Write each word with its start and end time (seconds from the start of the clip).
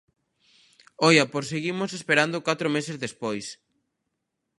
Oia, 1.07 1.25
pois 1.31 1.45
seguimos 1.51 1.91
esperando 1.99 2.45
catro 2.47 2.67
meses 2.75 2.99
despois. 3.05 3.45